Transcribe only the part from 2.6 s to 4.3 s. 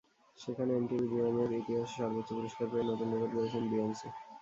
পেয়ে নতুন রেকর্ড গড়েছেন বিয়োন্সে।